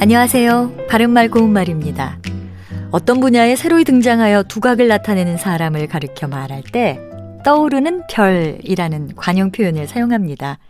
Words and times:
안녕하세요. 0.00 0.86
바른말 0.88 1.28
고운말입니다. 1.28 2.20
어떤 2.92 3.18
분야에 3.18 3.56
새로이 3.56 3.82
등장하여 3.82 4.44
두각을 4.44 4.86
나타내는 4.86 5.38
사람을 5.38 5.88
가리켜 5.88 6.28
말할 6.28 6.62
때 6.62 7.00
떠오르는 7.44 8.06
별이라는 8.08 9.16
관용 9.16 9.50
표현을 9.50 9.88
사용합니다. 9.88 10.60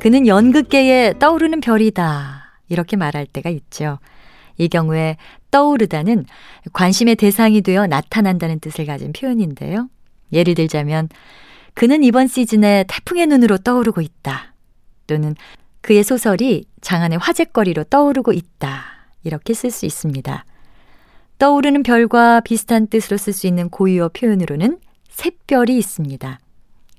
그는 0.00 0.26
연극계에 0.26 1.20
떠오르는 1.20 1.60
별이다. 1.60 2.58
이렇게 2.68 2.96
말할 2.96 3.26
때가 3.26 3.48
있죠. 3.48 4.00
이 4.58 4.66
경우에 4.66 5.18
떠오르다는 5.52 6.26
관심의 6.72 7.14
대상이 7.14 7.60
되어 7.60 7.86
나타난다는 7.86 8.58
뜻을 8.58 8.86
가진 8.86 9.12
표현인데요. 9.12 9.88
예를 10.32 10.56
들자면 10.56 11.08
그는 11.74 12.02
이번 12.02 12.26
시즌에 12.26 12.86
태풍의 12.88 13.28
눈으로 13.28 13.58
떠오르고 13.58 14.00
있다. 14.00 14.52
또는 15.06 15.36
그의 15.82 16.02
소설이 16.02 16.64
장안의 16.80 17.18
화제거리로 17.18 17.84
떠오르고 17.84 18.32
있다. 18.32 18.84
이렇게 19.24 19.52
쓸 19.52 19.70
수 19.70 19.84
있습니다. 19.84 20.44
떠오르는 21.38 21.82
별과 21.82 22.40
비슷한 22.40 22.86
뜻으로 22.86 23.16
쓸 23.16 23.32
수 23.32 23.46
있는 23.46 23.68
고유어 23.68 24.10
표현으로는 24.10 24.78
샛별이 25.10 25.76
있습니다. 25.76 26.38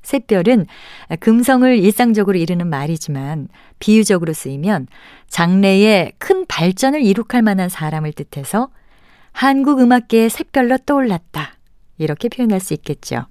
샛별은 0.04 0.66
금성을 1.22 1.78
일상적으로 1.78 2.38
이르는 2.38 2.68
말이지만 2.68 3.48
비유적으로 3.80 4.34
쓰이면 4.34 4.88
장래에 5.28 6.12
큰 6.18 6.46
발전을 6.46 7.02
이룩할 7.02 7.42
만한 7.42 7.70
사람을 7.70 8.12
뜻해서 8.12 8.70
한국 9.32 9.80
음악계의 9.80 10.30
샛별로 10.30 10.78
떠올랐다. 10.80 11.56
이렇게 11.98 12.28
표현할 12.28 12.60
수 12.60 12.74
있겠죠. 12.74 13.28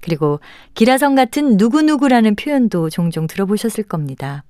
그리고 0.00 0.38
기라성 0.74 1.16
같은 1.16 1.56
누구누구라는 1.56 2.36
표현도 2.36 2.90
종종 2.90 3.26
들어보셨을 3.26 3.82
겁니다. 3.84 4.44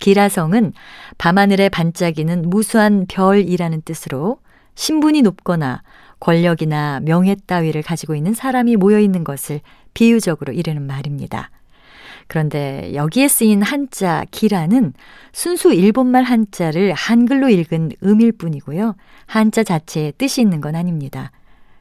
기라성은 0.00 0.72
밤하늘에 1.18 1.68
반짝이는 1.68 2.50
무수한 2.50 3.06
별이라는 3.08 3.82
뜻으로 3.82 4.38
신분이 4.74 5.22
높거나 5.22 5.82
권력이나 6.18 7.00
명예 7.00 7.36
따위를 7.46 7.82
가지고 7.82 8.14
있는 8.14 8.34
사람이 8.34 8.76
모여 8.76 8.98
있는 8.98 9.24
것을 9.24 9.60
비유적으로 9.94 10.52
이르는 10.52 10.82
말입니다. 10.86 11.50
그런데 12.26 12.92
여기에 12.94 13.28
쓰인 13.28 13.62
한자 13.62 14.24
기라는 14.30 14.92
순수 15.32 15.72
일본말 15.72 16.22
한자를 16.22 16.92
한글로 16.92 17.48
읽은 17.48 17.90
음일 18.04 18.32
뿐이고요. 18.32 18.94
한자 19.26 19.64
자체에 19.64 20.12
뜻이 20.12 20.40
있는 20.40 20.60
건 20.60 20.76
아닙니다. 20.76 21.32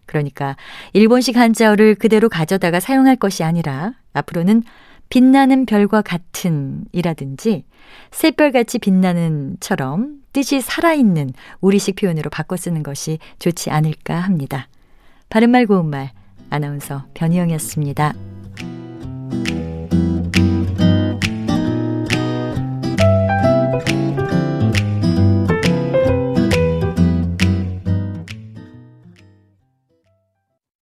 그러니까 0.07 0.55
일본식 0.93 1.37
한자어를 1.37 1.95
그대로 1.95 2.29
가져다가 2.29 2.79
사용할 2.79 3.15
것이 3.15 3.43
아니라 3.43 3.93
앞으로는 4.13 4.63
빛나는 5.09 5.65
별과 5.65 6.01
같은 6.01 6.85
이라든지 6.91 7.65
샛별같이 8.11 8.79
빛나는 8.79 9.57
처럼 9.59 10.19
뜻이 10.33 10.61
살아있는 10.61 11.33
우리식 11.61 11.95
표현으로 11.95 12.29
바꿔 12.29 12.55
쓰는 12.55 12.83
것이 12.83 13.17
좋지 13.39 13.71
않을까 13.71 14.15
합니다. 14.15 14.67
바른말 15.29 15.65
고운말 15.65 16.11
아나운서 16.49 17.05
변희영이었습니다. 17.15 18.13